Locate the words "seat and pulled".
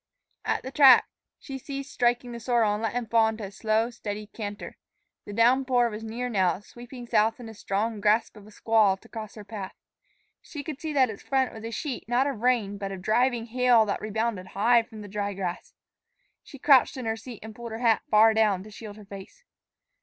17.15-17.71